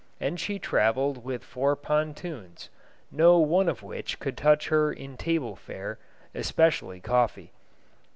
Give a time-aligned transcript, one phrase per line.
[0.19, 2.69] And she traveled with four pontoons,
[3.11, 5.99] no one of which could touch her in table fare,
[6.33, 7.51] especially coffee.